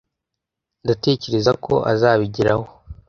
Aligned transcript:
ndatekereza 0.83 1.51
ko 1.65 1.73
azabigeraho 1.91 2.65